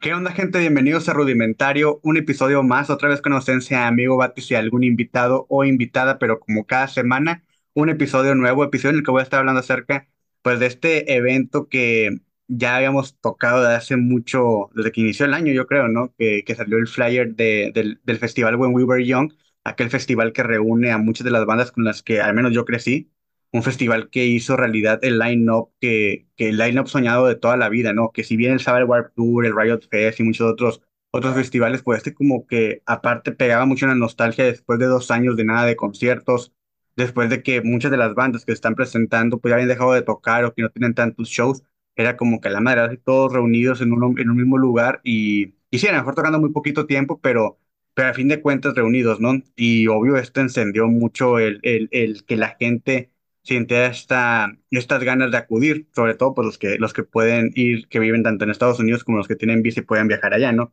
[0.00, 0.58] ¿Qué onda, gente?
[0.58, 5.44] Bienvenidos a Rudimentario, un episodio más, otra vez con ausencia amigo Batis y algún invitado
[5.50, 9.24] o invitada, pero como cada semana, un episodio nuevo, episodio en el que voy a
[9.24, 10.08] estar hablando acerca,
[10.42, 12.18] pues, de este evento que
[12.48, 16.14] ya habíamos tocado de hace mucho, desde que inició el año, yo creo, ¿no?
[16.18, 19.32] Que, que salió el flyer de- del, del festival When We Were Young,
[19.64, 22.64] aquel festival que reúne a muchas de las bandas con las que al menos yo
[22.64, 23.10] crecí
[23.52, 27.68] un festival que hizo realidad el line-up que, que el line-up soñado de toda la
[27.68, 28.12] vida, ¿no?
[28.12, 31.82] Que si bien el Saber Warp Tour, el Riot Fest y muchos otros, otros festivales,
[31.82, 35.44] pues este como que aparte pegaba mucho en la nostalgia después de dos años de
[35.44, 36.52] nada de conciertos,
[36.96, 39.92] después de que muchas de las bandas que se están presentando pues ya habían dejado
[39.92, 41.62] de tocar o que no tienen tantos shows,
[41.96, 45.78] era como que la madre, todos reunidos en un, en un mismo lugar y, y
[45.78, 47.58] sí, a lo mejor tocando muy poquito tiempo, pero
[47.94, 49.32] pero a fin de cuentas reunidos, ¿no?
[49.56, 53.09] Y obvio, esto encendió mucho el, el, el que la gente
[53.42, 57.88] siente esta, estas ganas de acudir, sobre todo por los que, los que pueden ir,
[57.88, 60.52] que viven tanto en Estados Unidos como los que tienen visa y pueden viajar allá,
[60.52, 60.72] ¿no?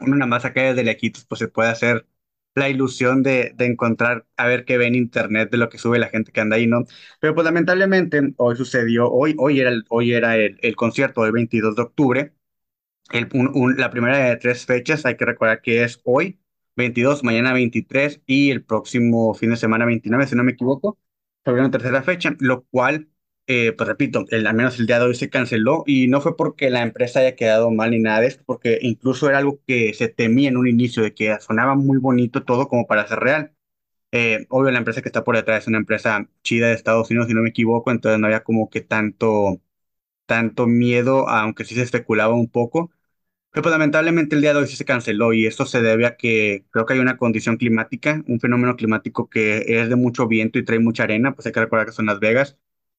[0.00, 2.06] Uno nada más acá desde lejitos, pues se puede hacer
[2.54, 5.98] la ilusión de, de encontrar, a ver qué ve en internet de lo que sube
[5.98, 6.84] la gente que anda ahí, ¿no?
[7.20, 11.32] Pero pues lamentablemente hoy sucedió, hoy, hoy era, el, hoy era el, el concierto del
[11.32, 12.34] 22 de octubre,
[13.12, 16.40] el, un- un- la primera de tres fechas, hay que recordar que es hoy,
[16.76, 20.98] 22, mañana 23 y el próximo fin de semana 29, si no me equivoco,
[21.44, 23.08] sobre una tercera fecha, lo cual,
[23.46, 26.36] eh, pues repito, el, al menos el día de hoy se canceló y no fue
[26.36, 29.94] porque la empresa haya quedado mal ni nada de esto, porque incluso era algo que
[29.94, 33.54] se temía en un inicio, de que sonaba muy bonito todo como para ser real.
[34.12, 37.28] Eh, obvio, la empresa que está por detrás es una empresa chida de Estados Unidos,
[37.28, 39.60] si no me equivoco, entonces no había como que tanto,
[40.26, 42.90] tanto miedo, aunque sí se especulaba un poco.
[43.52, 46.64] Pues, lamentablemente el día de hoy sí se canceló y esto se debe a que
[46.70, 50.64] creo que hay una condición climática, un fenómeno climático que es de mucho viento y
[50.64, 52.58] trae mucha arena, pues hay que recordar que son Las Vegas.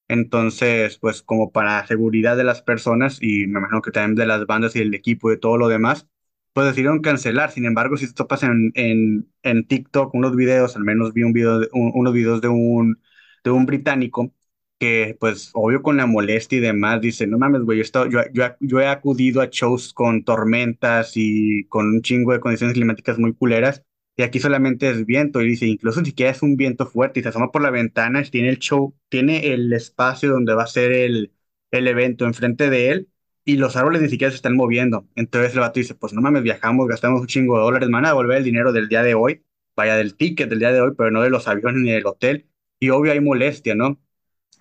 [0.10, 4.46] Entonces, pues como para seguridad de las personas y me imagino que también de las
[4.46, 6.08] bandas y el equipo y de todo lo demás,
[6.54, 7.52] pues decidieron cancelar.
[7.52, 11.60] Sin embargo, si topas en, en, en TikTok unos videos, al menos vi un video
[11.60, 13.02] de, un- unos videos de un,
[13.46, 14.34] de un británico
[14.82, 18.22] que pues obvio con la molestia y demás, dice, no mames, güey, yo, he yo,
[18.34, 23.20] yo, yo he acudido a shows con tormentas y con un chingo de condiciones climáticas
[23.20, 23.84] muy culeras,
[24.18, 27.24] y aquí solamente es viento, y dice, incluso ni siquiera es un viento fuerte, y
[27.24, 30.92] se asoma por la ventana, tiene el show, tiene el espacio donde va a ser
[30.92, 31.32] el,
[31.72, 33.10] el evento enfrente de él,
[33.46, 35.08] y los árboles ni siquiera se están moviendo.
[35.16, 38.10] Entonces el vato dice, pues no mames, viajamos, gastamos un chingo de dólares, van a
[38.10, 39.44] devolver el dinero del día de hoy,
[39.76, 42.48] vaya del ticket del día de hoy, pero no de los aviones ni del hotel,
[42.80, 44.00] y obvio hay molestia, ¿no?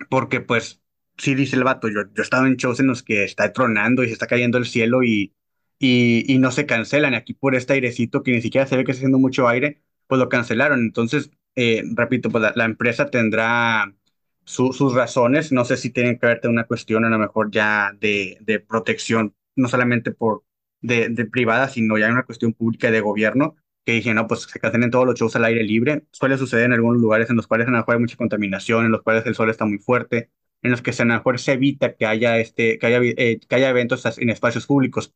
[0.09, 0.81] Porque pues
[1.17, 4.03] sí dice el vato, yo, yo he estado en shows en los que está tronando
[4.03, 5.33] y se está cayendo el cielo y,
[5.79, 8.91] y, y no se cancelan, aquí por este airecito que ni siquiera se ve que
[8.91, 13.93] está haciendo mucho aire, pues lo cancelaron, entonces, eh, repito, pues la, empresa tendrá
[14.45, 17.51] su- sus razones, no sé si tienen que ver con una cuestión a lo mejor
[17.51, 20.43] ya de, de protección, no solamente por
[20.81, 23.55] de, de privada, sino ya una cuestión pública de gobierno,
[23.85, 26.05] que dije, no, pues se cancelen todos los shows al aire libre.
[26.11, 28.91] Suele suceder en algunos lugares en los cuales a lo mejor hay mucha contaminación, en
[28.91, 30.29] los cuales el sol está muy fuerte,
[30.61, 33.55] en los que a lo mejor se evita que haya, este, que haya, eh, que
[33.55, 35.13] haya eventos en espacios públicos.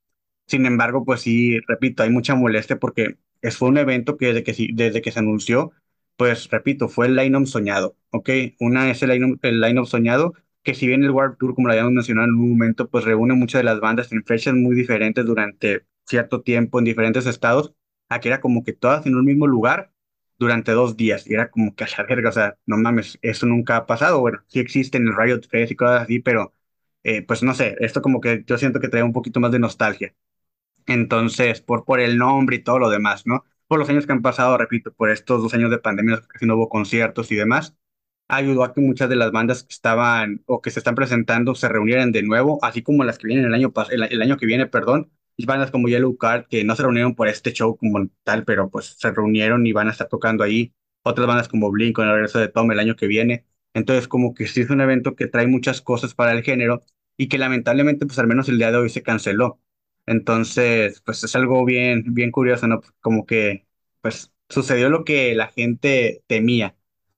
[0.48, 3.18] Sin embargo, pues sí, repito, hay mucha molestia porque
[3.52, 5.72] fue un evento que desde que, desde que se anunció,
[6.18, 8.30] pues repito, fue el line-up soñado, ¿ok?
[8.60, 10.34] Una es el line-up el line-up soñado,
[10.64, 13.34] que si bien el Warped Tour, como lo habíamos mencionado en un momento, pues reúne
[13.36, 17.74] muchas de las bandas en fechas muy diferentes durante cierto tiempo en diferentes estados,
[18.10, 19.92] aquí era como que todas en un mismo lugar
[20.38, 23.46] durante dos días, y era como que a la verga, o sea, no mames, eso
[23.46, 26.54] nunca ha pasado, bueno, sí existe en el Riot Fest y cosas así, pero
[27.04, 29.60] eh, pues no sé, esto como que yo siento que trae un poquito más de
[29.60, 30.14] nostalgia.
[30.88, 33.44] Entonces, por, por el nombre y todo lo demás, ¿no?
[33.68, 36.56] Por los años que han pasado, repito, por estos dos años de pandemia, que no
[36.56, 37.76] hubo conciertos y demás,
[38.28, 41.70] ayudó a que muchas de las bandas que estaban o que se están presentando se
[41.70, 44.68] reunieran de nuevo, así como las que vienen el año, el, el año que viene,
[44.68, 48.70] perdón, bandas como Yellow Card, que no se reunieron por este show como tal, pero
[48.70, 50.74] pues se reunieron y van a estar tocando ahí.
[51.04, 53.46] Otras bandas como Blink con el regreso de Tom el año que viene.
[53.74, 56.82] Entonces, como que sí es un evento que trae muchas cosas para el género
[57.18, 59.60] y que lamentablemente, pues al menos el día de hoy se canceló.
[60.06, 62.82] Entonces, pues es algo bien, bien curioso, ¿no?
[63.02, 63.68] Como que,
[64.02, 66.76] pues sucedió lo que la gente temía.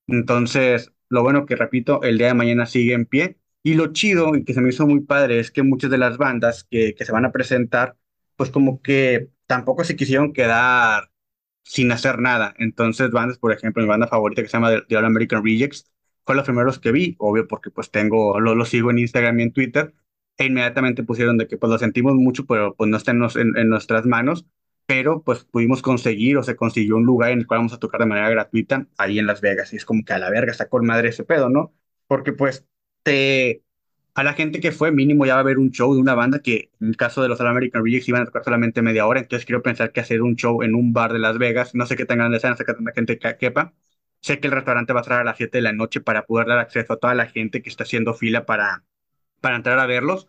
[0.08, 3.38] Entonces, lo bueno que, repito, el día de mañana sigue en pie.
[3.64, 6.18] Y lo chido y que se me hizo muy padre es que muchas de las
[6.18, 7.98] bandas que, que se van a presentar,
[8.38, 11.12] pues como que tampoco se quisieron quedar
[11.64, 12.54] sin hacer nada.
[12.60, 15.92] Entonces, bandas, por ejemplo, mi banda favorita que se llama The, All American Rejects,
[16.26, 19.44] fue los primeros que vi, obvio, porque pues tengo, lo, lo sigo en Instagram y
[19.44, 19.94] en Twitter,
[20.38, 23.58] e inmediatamente pusieron de que pues lo sentimos mucho, pero pues no está en, en,
[23.58, 24.46] en nuestras manos,
[24.86, 28.00] pero pues pudimos conseguir o se consiguió un lugar en el cual vamos a tocar
[28.00, 29.74] de manera gratuita ahí en Las Vegas.
[29.74, 31.74] Y es como que a la verga está con madre ese pedo, ¿no?
[32.08, 32.66] Porque pues
[33.04, 33.64] te
[34.18, 36.40] a la gente que fue mínimo ya va a haber un show de una banda
[36.42, 39.20] que en el caso de los All American Rejects iban a tocar solamente media hora,
[39.20, 41.96] entonces quiero pensar que hacer un show en un bar de Las Vegas, no sé
[41.96, 43.76] qué tan grande sea, no sé qué tanta gente quepa,
[44.22, 46.48] sé que el restaurante va a estar a las 7 de la noche para poder
[46.48, 48.84] dar acceso a toda la gente que está haciendo fila para,
[49.42, 50.28] para entrar a verlos,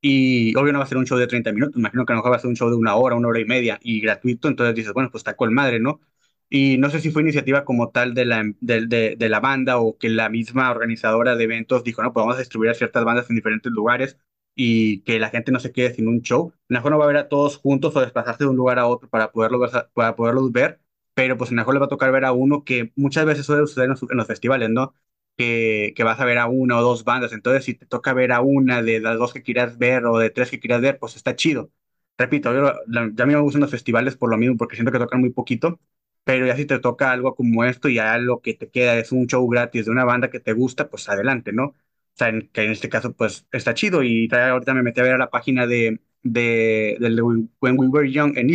[0.00, 2.20] y obvio no va a ser un show de 30 minutos, imagino que a lo
[2.20, 4.48] mejor va a ser un show de una hora, una hora y media y gratuito,
[4.48, 6.00] entonces dices, bueno, pues está con madre, ¿no?
[6.48, 9.78] Y no sé si fue iniciativa como tal de la, de, de, de la banda
[9.78, 13.04] o que la misma organizadora de eventos dijo, no, pues vamos a distribuir a ciertas
[13.04, 14.18] bandas en diferentes lugares
[14.54, 16.52] y que la gente no se quede sin un show.
[16.68, 19.08] Mejor no va a ver a todos juntos o desplazarse de un lugar a otro
[19.10, 20.80] para, poderlo ver, para poderlos ver,
[21.14, 23.86] pero pues mejor le va a tocar ver a uno que muchas veces suele suceder
[23.86, 24.94] en los, en los festivales, ¿no?
[25.36, 27.32] Que, que, vas a ver a una o dos bandas.
[27.32, 30.30] Entonces, si te toca ver a una de las dos que quieras ver o de
[30.30, 31.70] tres que quieras ver, pues está chido.
[32.18, 34.98] Repito, yo, ya a mí me gustan los festivales por lo mismo, porque siento que
[34.98, 35.78] tocan muy poquito
[36.26, 39.26] pero ya si te toca algo como esto ya lo que te queda es un
[39.28, 41.66] show gratis de una banda que te gusta, pues adelante, ¿no?
[41.66, 41.74] O
[42.14, 44.02] sea, en, que en este caso, pues está chido.
[44.02, 48.10] Y ahorita me metí a ver a la página de, de, de When We Were
[48.12, 48.50] Young en,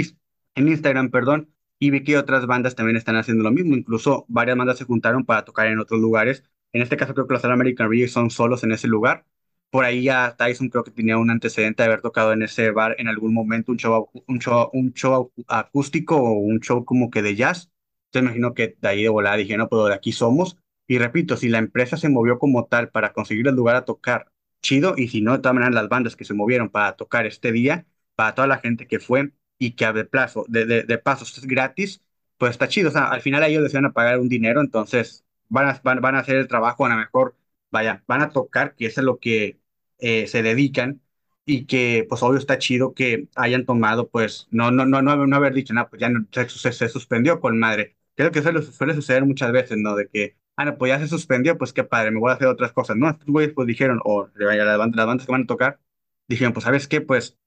[0.56, 3.76] en Instagram, perdón, y vi que otras bandas también están haciendo lo mismo.
[3.76, 6.44] Incluso varias bandas se juntaron para tocar en otros lugares.
[6.74, 9.26] En este caso, creo que los All American Rejects son solos en ese lugar.
[9.72, 12.96] Por ahí ya Tyson creo que tenía un antecedente de haber tocado en ese bar
[13.00, 17.22] en algún momento un show, un show, un show acústico o un show como que
[17.22, 17.72] de jazz.
[18.08, 20.58] Entonces imagino que de ahí de volada dije, no, pero de aquí somos.
[20.88, 24.32] Y repito, si la empresa se movió como tal para conseguir el lugar a tocar,
[24.62, 24.96] chido.
[24.98, 27.86] Y si no, de todas maneras, las bandas que se movieron para tocar este día,
[28.16, 31.46] para toda la gente que fue y que de plazo, de, de, de pasos es
[31.46, 32.02] gratis,
[32.38, 32.90] pues está chido.
[32.90, 36.20] O sea, al final ellos desean pagar un dinero, entonces van a, van, van a
[36.20, 37.36] hacer el trabajo, a lo mejor,
[37.72, 39.60] vaya, van a tocar, que eso es lo que
[40.02, 41.02] eh, se dedican
[41.46, 45.36] y que pues obvio está chido que hayan tomado pues no no no no, no
[45.36, 48.94] haber dicho nada pues ya no, se, se, suspendió con madre creo que eso suele
[48.94, 52.12] suceder muchas veces no de que ah no pues ya se suspendió pues qué padre
[52.12, 55.32] me voy a hacer otras cosas no estos güeyes pues dijeron o las bandas que
[55.32, 55.80] van a tocar
[56.28, 57.38] dijeron pues sabes qué pues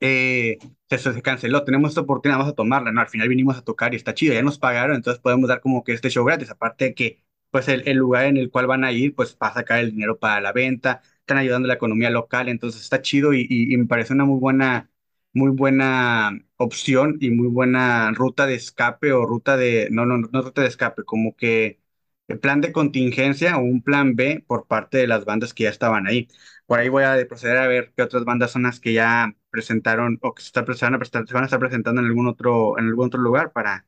[0.00, 3.00] eh, se, se, canceló, tenemos esta oportunidad, vamos a tomarla, ¿no?
[3.00, 5.84] Al final vinimos a tocar y está chido, ya nos pagaron, entonces podemos dar como
[5.84, 8.84] que este show gratis, aparte de que, pues, el, el, lugar en el cual van
[8.84, 11.74] a ir, pues, va a sacar el dinero para la venta, están ayudando a la
[11.74, 14.90] economía local, entonces está chido y, y, y, me parece una muy buena,
[15.32, 20.42] muy buena opción y muy buena ruta de escape o ruta de, no, no, no
[20.42, 21.80] ruta de escape, como que
[22.28, 25.70] el plan de contingencia o un plan B por parte de las bandas que ya
[25.70, 26.28] estaban ahí.
[26.66, 30.18] Por ahí voy a proceder a ver qué otras bandas son las que ya presentaron
[30.22, 32.78] o que se, está, se, van a se van a estar presentando en algún otro,
[32.78, 33.86] en algún otro lugar para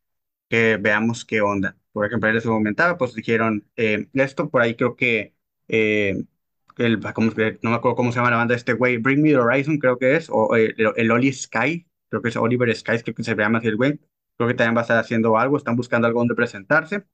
[0.48, 1.76] que veamos qué onda.
[1.92, 5.34] Por ejemplo, ahí les comentaba, pues dijeron eh, esto, por ahí creo que
[5.68, 6.24] eh,
[6.78, 7.32] el, ¿cómo,
[7.62, 9.98] no me acuerdo cómo se llama la banda este güey, Bring Me the Horizon creo
[9.98, 13.34] que es, o el, el Oli Sky, creo que es Oliver Sky, creo que se
[13.34, 13.98] llama así el güey,
[14.36, 17.04] creo que también va a estar haciendo algo, están buscando algo donde presentarse.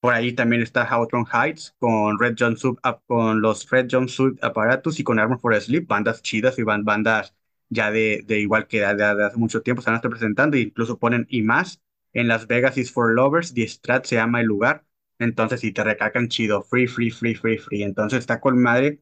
[0.00, 5.04] Por ahí también está Hawthorne Heights con Red Jumpsuit, con los Red Jumpsuit Apparatus y
[5.04, 7.34] con Armor for Sleep, bandas chidas y bandas
[7.68, 11.26] ya de, de igual que de, hace mucho tiempo se van presentando, e incluso ponen
[11.30, 11.80] y más.
[12.12, 14.84] En Las Vegas is for Lovers, The Strat se llama el lugar.
[15.22, 17.82] Entonces, si te recargan chido, free, free, free, free, free.
[17.82, 19.00] Entonces, está con madre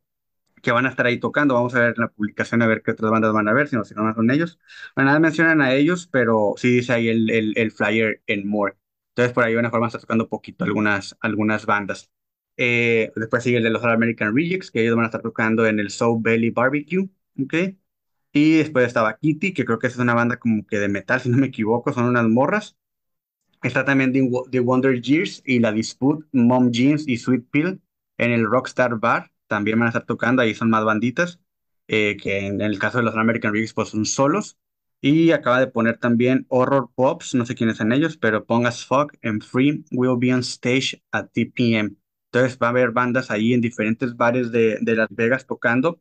[0.63, 1.55] que van a estar ahí tocando.
[1.55, 3.77] Vamos a ver en la publicación a ver qué otras bandas van a ver, si
[3.77, 4.59] no, si no son ellos.
[4.95, 8.77] Bueno, nada mencionan a ellos, pero sí dice ahí el, el, el flyer en More.
[9.11, 12.11] Entonces, por ahí van a estar tocando poquito algunas, algunas bandas.
[12.57, 15.67] Eh, después sigue el de los All American Rejects, que ellos van a estar tocando
[15.67, 17.09] en el Soul Belly Barbecue.
[17.43, 17.55] ¿ok?
[18.33, 21.29] Y después estaba Kitty, que creo que es una banda como que de metal, si
[21.29, 22.77] no me equivoco, son unas morras.
[23.63, 27.81] Está también The, Wonder Years y La Dispute, Mom Jeans y Sweet Pill
[28.19, 29.31] en el Rockstar Bar.
[29.49, 31.41] También van a estar tocando, ahí son más banditas,
[31.89, 34.57] eh, que en el caso de los American Rigs pues son solos.
[35.03, 39.17] Y acaba de poner también Horror Pops, no sé quiénes son ellos, pero pongas Fuck
[39.23, 41.97] and Free will be on stage at 10 p.m.
[42.33, 46.01] Entonces va a haber bandas ahí en diferentes bares de, de Las Vegas tocando.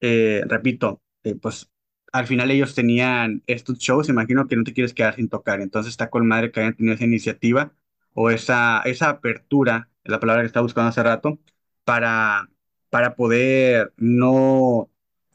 [0.00, 1.70] Eh, repito, eh, pues
[2.14, 5.90] al final ellos tenían estos shows, imagino que no te quieres quedar sin tocar, entonces
[5.90, 7.72] está con madre que hayan tenido esa iniciativa
[8.14, 11.40] o esa, esa apertura, la palabra que estaba buscando hace rato,
[11.84, 12.50] para,
[12.90, 14.90] para poder no,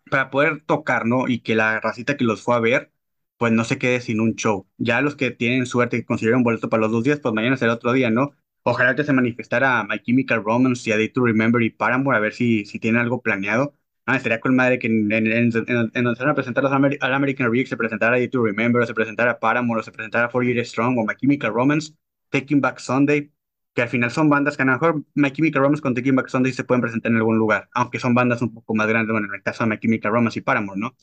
[0.10, 1.28] para poder tocar, ¿no?
[1.28, 2.92] Y que la racita que los fue a ver,
[3.38, 4.68] pues no se quede sin un show.
[4.78, 7.74] Ya los que tienen suerte y consiguieron boleto para los dos días, pues mañana será
[7.74, 8.32] otro día, ¿no?
[8.64, 12.20] Ojalá que se manifestara My Chemical Romance y A Day to Remember y Paramore a
[12.22, 13.74] ver si, si tienen algo planeado
[14.12, 15.52] Ah, estaría con madre que en, en, en,
[15.94, 18.44] en donde se van a presentar los Amer al American Rig se presentara Day to
[18.44, 21.94] Remember, se presentara Paramore, se presentara Four Years Strong, o My Chemical Romance,
[22.30, 23.32] Taking Back Sunday,
[23.76, 26.28] que al final son bandas que a lo mejor My Chemical Romance con Taking Back
[26.30, 29.28] Sunday se pueden presentar en algún lugar, aunque son bandas un poco más grandes, bueno,
[29.28, 30.96] en el caso de My Chemical Romance y Paramore, ¿no?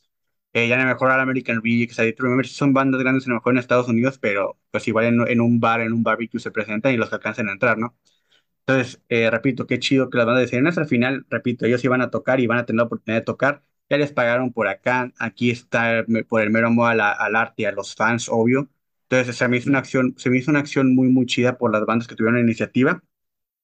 [0.53, 3.31] Eh, ya a lo mejor al American Rig, Day to Remember son bandas grandes a
[3.31, 6.51] lo mejor en Estados Unidos, pero pues igual en un bar, en un barbecue se
[6.53, 7.97] presentan y los alcanzan a entrar, ¿no?
[8.67, 12.01] Entonces, eh, repito, qué chido que las bandas de sirenas al final, repito, ellos iban
[12.03, 15.13] a tocar y iban a tener la oportunidad de tocar, ya les pagaron por acá,
[15.19, 18.69] aquí está por el mero amor al arte y a los fans, obvio.
[19.09, 21.71] Entonces, se me hizo una acción, se me hizo una acción muy, muy chida por
[21.73, 23.03] las bandas que tuvieron la iniciativa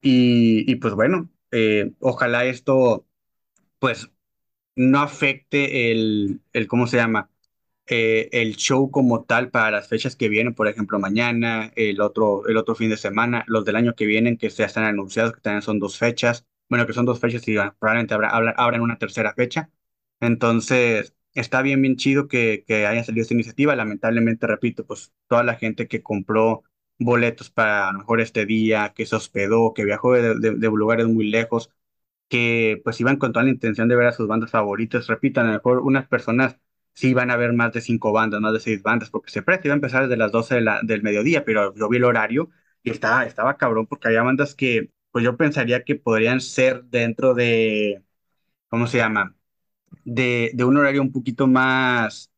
[0.02, 3.06] y, y pues bueno, eh, ojalá esto
[3.80, 4.11] pues
[4.76, 7.30] no afecte el, el, ¿cómo se llama?
[7.87, 12.47] Eh, el show como tal para las fechas que vienen, por ejemplo, mañana, el otro,
[12.49, 15.41] el otro fin de semana, los del año que vienen, que ya están anunciados, que
[15.41, 19.71] también son dos fechas, bueno, que son dos fechas y probablemente habrá, una tercera fecha.
[20.21, 23.75] Entonces, está bien, bien chido que, que haya salido esta iniciativa.
[23.77, 26.62] Lamentablemente, repito, pues toda la gente que compró
[26.99, 30.67] boletos para a lo mejor este día, que se hospedó, que viajó de, de de
[30.69, 31.71] lugares muy lejos,
[32.29, 35.07] que pues iban con toda la intención de ver a sus bandas favoritas.
[35.07, 36.59] Repito, a lo mejor unas personas
[36.95, 39.69] sí van a ver más de cinco bandas, más de seis bandas, porque se presta,
[39.69, 42.51] iba a empezar desde las 12 de del mediodía, pero yo vi el horario
[42.83, 47.35] y estaba, estaba cabrón porque había bandas que pues yo pensaría que podrían ser dentro
[47.35, 48.03] de,
[48.69, 49.37] ¿cómo se llama?
[50.05, 52.31] De, de un horario un poquito más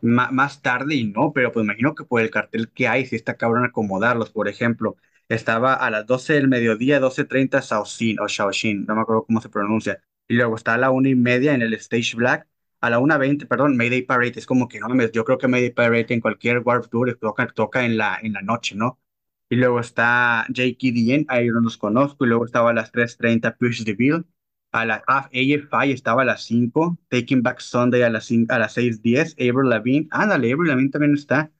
[0.00, 3.16] ma- más tarde y no, pero pues imagino que por el cartel que hay, si
[3.16, 4.30] está cabrón acomodarlos.
[4.30, 4.96] Por ejemplo,
[5.28, 9.40] estaba a las 12 del mediodía, doce treinta Shaoxin o Shaoxin, no me acuerdo cómo
[9.40, 10.02] se pronuncia.
[10.28, 12.48] Y luego está a la una y media en el Stage Black,
[12.86, 14.34] a la una veinte perdón, Mayday Parade.
[14.36, 17.46] Es como que no mames, yo creo que Mayday Parade en cualquier Warped Tour toca,
[17.48, 19.00] toca en la, en la noche, ¿no?
[19.48, 22.24] Y luego está JKDN, ahí no los conozco.
[22.24, 24.26] Y luego estaba a las tres treinta Push the Bill.
[24.72, 28.58] A la ah, AFI estaba a las 5, Taking Back Sunday a las, 5 a
[28.58, 31.50] las seis diez Avril Lavigne, ándale, Avril Lavigne también está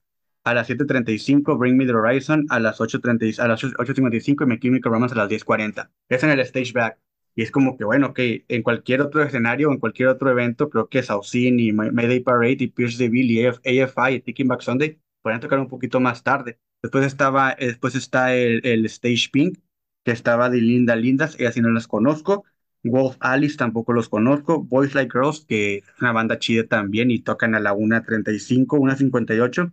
[0.43, 3.63] a las siete treinta y cinco Bring Me the Horizon a las 8.30 a las
[3.63, 6.39] ocho cincuenta y cinco y My Chemical Romance a las diez cuarenta Es en el
[6.41, 6.99] stage back.
[7.37, 10.89] Y es como que, bueno, que en cualquier otro escenario, en cualquier otro evento, creo
[10.89, 14.99] que Saucin y Mayday Parade y Pierce Deville y AF AFI y Taking Back Sunday
[15.21, 16.57] podrían tocar un poquito más tarde.
[16.81, 19.59] Después, estaba, eh, después está el, el Stage Pink,
[20.03, 22.43] que estaba de Linda Lindas, ellas sí no las conozco.
[22.83, 24.63] Wolf Alice tampoco los conozco.
[24.63, 29.71] Boys Like Girls, que es una banda chida también y tocan a la 1.35, 1.58.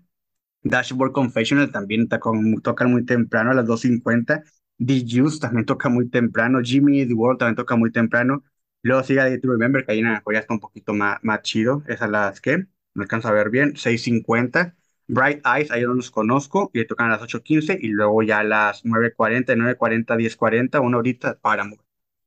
[0.65, 4.45] Dashboard Confessional también tocan, tocan muy temprano a las 2.50.
[4.79, 8.45] D-Juice también toca muy temprano, Jimmy The World también toca muy temprano.
[8.83, 11.19] Luego sigue a Day to Remember, que ahí en la ya está un poquito más,
[11.23, 11.83] más chido.
[11.89, 14.77] Es a las que no alcanzo a ver bien, 6.50.
[15.07, 18.39] Bright Eyes, ahí no los conozco, y le tocan a las 8.15 y luego ya
[18.41, 21.69] a las 9.40, 9.40, 10.40, una horita para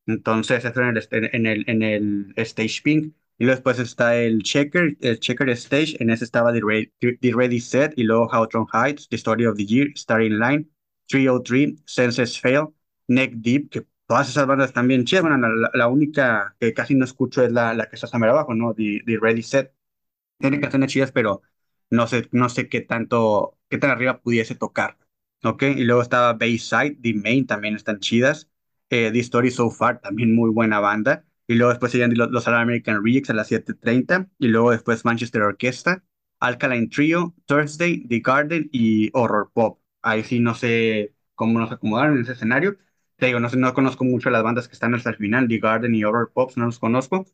[0.06, 3.14] Entonces, eso en el, en el, en el Stage Pink.
[3.40, 7.34] Y luego después está el Checker, el Checker Stage, en ese estaba The Ready, The
[7.36, 10.68] Ready Set y luego Hawthorne Heights, The Story of the Year, Starting Line.
[11.08, 12.68] 303, Senses Fail,
[13.08, 15.24] Neck Deep, que todas esas bandas bien chidas.
[15.24, 18.74] Bueno, la, única que casi no escucho es la, que está más abajo, ¿no?
[18.74, 19.74] The, Ready Set.
[20.40, 21.42] Tiene canciones chidas, pero
[21.90, 24.98] no sé, no sé qué tanto, qué tan arriba pudiese tocar.
[25.44, 25.64] ¿Ok?
[25.64, 28.50] Y luego estaba Bayside, The Main, también están chidas.
[28.90, 31.26] Eh, The Story So Far, también muy buena banda.
[31.48, 35.06] Y luego después seguían los, los American Rejects a las siete treinta Y luego después
[35.06, 36.04] Manchester Orchestra,
[36.40, 39.80] Alkaline Trio, Thursday, The Garden y Horror Pop.
[40.02, 42.78] Ahí sí no sé cómo nos acomodaron en ese escenario.
[43.18, 45.60] Te digo, no sé, no conozco mucho las bandas que están hasta el final, The
[45.60, 47.26] Garden y Horror Pop, no los conozco.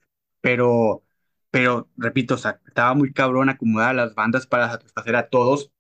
[0.42, 1.04] Pero
[1.52, 5.72] pero repito, o sea, estaba muy cabrón acomodar las bandas para satisfacer a todos.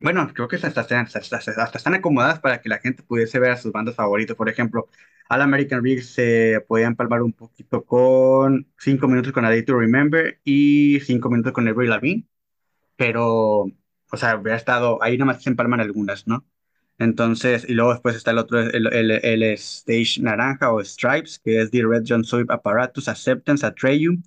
[0.00, 3.52] Bueno, creo que hasta, hasta, hasta- hasta- están acomodadas para que la gente pudiese ver
[3.52, 4.36] a sus bandas favoritas.
[4.36, 4.88] Por ejemplo,
[5.30, 9.78] All American Rigs se podía empalmar un poquito con 5 minutos con A Day to
[9.78, 12.26] Remember y 5 minutos con Avril Lavigne,
[12.96, 13.66] pero,
[14.12, 16.44] o sea, hubiera estado, ahí nomás se empalman algunas, ¿no?
[16.98, 21.70] Entonces, y luego después está el otro, el, el, Stage Naranja o Stripes, que es
[21.70, 24.22] The Red John Soap Apparatus, Acceptance, Atreyu,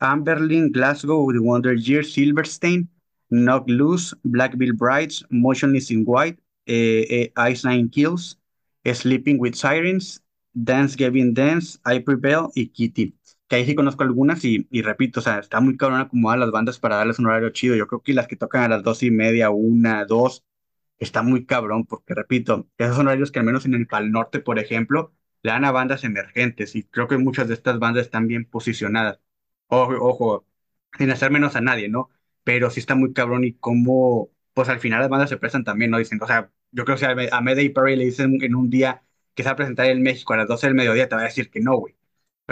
[0.00, 2.88] Amberlin, Glasgow, The Wonder Year, Silverstein,
[3.30, 8.36] Knock Loose, Black Bill Brides, Motionless in White, eh, eh, Ice Nine Kills,
[8.84, 10.20] Sleeping with Sirens,
[10.54, 13.14] Dance Gavin Dance, I Prevail y Kitty.
[13.52, 16.78] Que ahí sí conozco algunas y, repito, o sea, está muy cabrón acomodar las bandas
[16.78, 17.76] para darles un horario chido.
[17.76, 20.42] Yo creo que las que tocan a las dos y media, una, dos,
[20.98, 24.40] está muy cabrón, porque repito, esos son horarios que al menos en el Pal Norte,
[24.40, 28.26] por ejemplo, le dan a bandas emergentes y creo que muchas de estas bandas están
[28.26, 29.20] bien posicionadas.
[29.68, 30.46] Ojo, ojo,
[30.98, 32.10] sin hacer menos a nadie, ¿no?
[32.44, 35.90] Pero sí está muy cabrón y cómo, pues al final las bandas se prestan también,
[35.90, 35.98] ¿no?
[35.98, 38.70] Dicen, o sea, yo creo que si a, a Mayday Perry le dicen en un
[38.70, 39.02] día
[39.34, 41.24] que se va a presentar en México a las 12 del mediodía, te va a
[41.24, 41.94] decir que no, güey.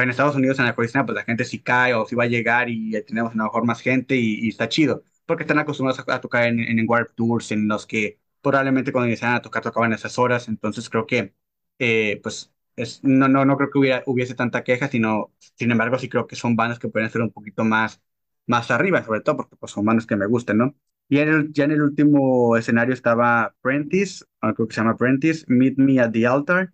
[0.01, 2.25] Pero en Estados Unidos, en la cocina, pues la gente sí cae o sí va
[2.25, 5.59] a llegar y tenemos a lo mejor más gente y, y está chido, porque están
[5.59, 9.43] acostumbrados a, a tocar en, en, Warped Tours, en los que probablemente cuando iniciaban a
[9.43, 11.35] tocar tocaban esas horas, entonces creo que,
[11.79, 15.99] eh, pues, es, no, no, no creo que hubiera, hubiese tanta queja, sino, sin embargo,
[15.99, 18.01] sí creo que son bandas que pueden ser un poquito más,
[18.47, 20.75] más arriba, sobre todo porque pues, son bandas que me gustan, ¿no?
[21.11, 25.45] Y en el, ya en el último escenario estaba Prentice, creo que se llama Prentice,
[25.49, 26.73] Meet Me at the Altar,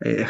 [0.00, 0.26] eh,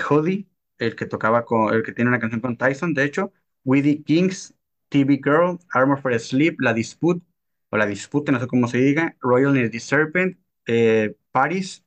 [0.79, 3.33] el que tocaba con, el que tiene una canción con Tyson, de hecho,
[3.65, 4.55] Weedy Kings,
[4.89, 7.23] TV Girl, Armor for Sleep, La Dispute,
[7.71, 11.85] o La Dispute, no sé cómo se diga, Royal Near Serpent, eh, Paris,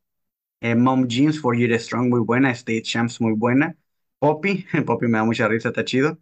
[0.62, 3.76] eh, Mom Jeans, For Year Strong, muy buena, State Champs, muy buena,
[4.20, 6.20] Poppy, Poppy me da mucha risa, está chido,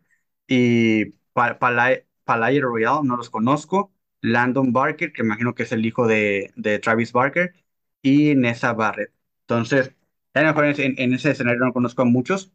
[0.48, 5.86] y Pa- Palais Palais Royal, no los conozco, Landon Barker, que imagino que es el
[5.86, 7.54] hijo de, de Travis Barker,
[8.02, 9.14] y Nessa Barrett.
[9.42, 9.94] Entonces,
[10.80, 12.52] en, en ese escenario no conozco a muchos,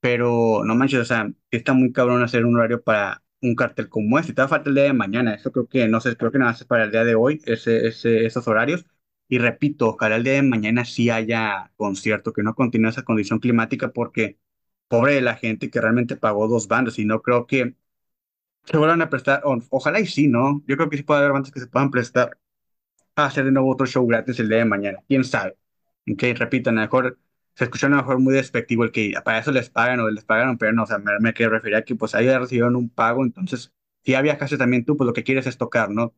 [0.00, 4.18] pero no manches, o sea, está muy cabrón hacer un horario para un cartel como
[4.18, 4.32] este.
[4.32, 5.34] Te va a falta el día de mañana.
[5.34, 7.40] Eso creo que, no sé, creo que nada más es para el día de hoy,
[7.46, 8.86] ese, ese, esos horarios.
[9.28, 13.40] Y repito, ojalá el día de mañana sí haya concierto, que no continúe esa condición
[13.40, 14.38] climática, porque
[14.88, 17.74] pobre de la gente que realmente pagó dos bandas y no creo que
[18.64, 19.42] se vuelvan a prestar.
[19.44, 20.62] o- ojalá y sí, ¿no?
[20.66, 22.38] Yo creo que sí puede haber bandas que se puedan prestar
[23.16, 25.00] a hacer de nuevo otro show gratis el día de mañana.
[25.08, 25.56] ¿Quién sabe?
[26.10, 27.18] Ok, repito, a lo mejor
[27.56, 30.24] se escucha a lo mejor muy despectivo el que para eso les pagan o les
[30.24, 32.90] pagaron, pero no, o sea, me, me quiero referir a que pues ahí recibieron un
[32.90, 33.72] pago, entonces
[34.04, 36.14] si ya viajaste también tú, pues lo que quieres es tocar, ¿no?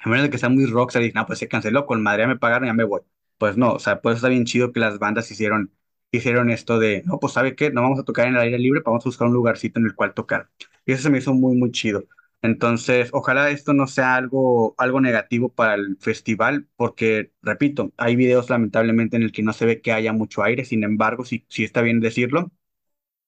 [0.00, 2.28] A menos de que sea muy rockstar y no, pues se canceló, con madre ya
[2.28, 3.02] me pagaron, ya me voy.
[3.38, 5.72] Pues no, o sea, pues está bien chido que las bandas hicieron,
[6.12, 7.70] hicieron esto de, no, pues ¿sabe qué?
[7.70, 9.94] No vamos a tocar en el aire libre, vamos a buscar un lugarcito en el
[9.94, 10.50] cual tocar.
[10.86, 12.04] Y eso se me hizo muy, muy chido.
[12.42, 18.50] Entonces, ojalá esto no sea algo, algo negativo para el festival, porque, repito, hay videos
[18.50, 21.64] lamentablemente en el que no se ve que haya mucho aire, sin embargo, si, si
[21.64, 22.52] está bien decirlo,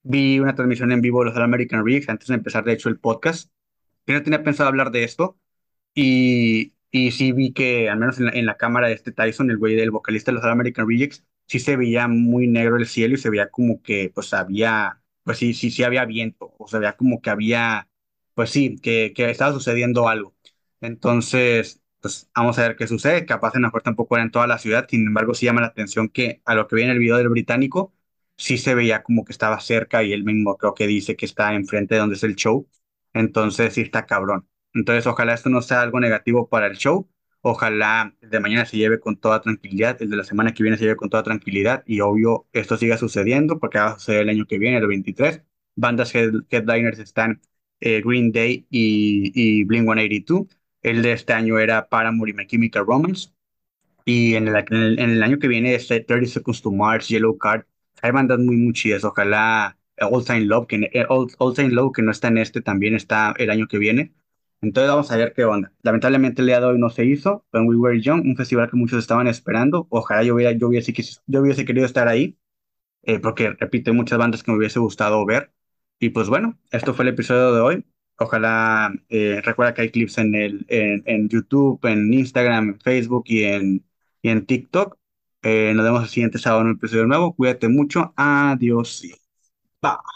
[0.03, 2.89] vi una transmisión en vivo de los All American Rigs antes de empezar, de hecho,
[2.89, 3.51] el podcast,
[4.05, 5.39] que no tenía pensado hablar de esto,
[5.95, 9.51] y, y sí vi que, al menos en la, en la cámara de este Tyson,
[9.51, 12.87] el güey del vocalista de los All American Rejects, sí se veía muy negro el
[12.87, 16.67] cielo y se veía como que, pues había, pues sí, sí, sí había viento, o
[16.69, 17.88] se veía como que había,
[18.39, 20.33] pues sí, que, que estaba sucediendo algo.
[20.81, 23.25] Entonces, pues vamos a ver qué sucede.
[23.25, 25.67] Capaz en la puerta tampoco era en toda la ciudad, sin embargo, sí llama la
[25.67, 27.93] atención que a lo que vi en el video del británico,
[28.37, 31.53] sí se veía como que estaba cerca y él mismo creo que dice que está
[31.53, 32.69] enfrente de donde es el show.
[33.13, 34.47] Entonces, sí está cabrón.
[34.73, 37.09] Entonces, ojalá esto no sea algo negativo para el show.
[37.41, 40.83] Ojalá de mañana se lleve con toda tranquilidad, el de la semana que viene se
[40.83, 44.45] lleve con toda tranquilidad y obvio esto siga sucediendo porque va a suceder el año
[44.45, 45.41] que viene, el 23.
[45.75, 47.41] Bandas head- headliners están
[47.79, 50.47] eh, Green Day y, y Blink-182.
[50.81, 53.29] El de este año era Paramore y My Chemical Romance.
[54.05, 57.65] Y en el, en el, año que viene es 30 Seconds to Mars, Yellow Card.
[58.01, 59.03] Hay bandas muy, muy chidas.
[59.03, 62.61] Ojalá eh, All Time Love, que, eh, All, All Low, que no está en este,
[62.61, 64.13] también está el año que viene.
[64.61, 65.71] Entonces vamos a ver qué onda.
[65.83, 67.45] Lamentablemente el día de hoy no se hizo.
[67.53, 69.87] When We Were Young, un festival que muchos estaban esperando.
[69.89, 70.93] Ojalá yo hubiera, yo hubiese,
[71.27, 72.37] yo hubiese querido estar ahí
[73.21, 75.51] porque repite muchas bandas que me hubiese gustado ver.
[75.99, 77.85] Y pues bueno, esto fue el episodio de hoy.
[78.17, 83.43] Ojalá eh, recuerda que hay clips en, el, en, YouTube, en Instagram, en Facebook y
[83.43, 83.85] en,
[84.21, 84.97] y en TikTok.
[85.41, 87.35] Eh, nos vemos el siguiente sábado en un episodio nuevo.
[87.35, 88.13] Cuídate mucho.
[88.17, 89.03] Adiós.
[89.81, 90.09] Bye.